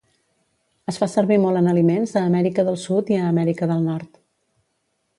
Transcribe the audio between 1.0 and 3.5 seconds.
fa servir molt en aliments a Amèrica del Sud i a